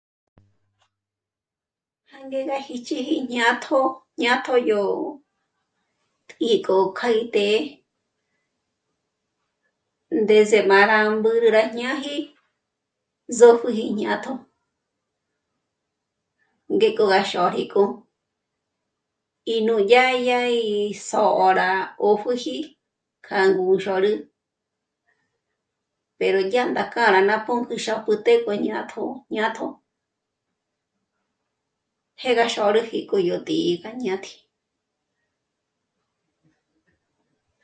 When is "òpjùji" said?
22.01-22.57